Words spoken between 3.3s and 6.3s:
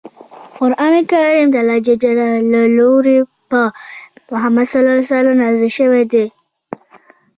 په محمد ص نازل شوی دی.